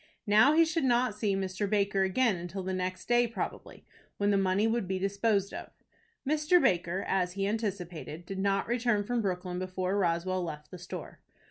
[0.25, 1.69] Now he should not see Mr.
[1.69, 3.85] Baker again till the next day probably,
[4.17, 5.69] when the money would be disposed of.
[6.27, 6.59] Mr.
[6.59, 11.19] Baker, as he anticipated, did not return from Brooklyn before Roswell left the store.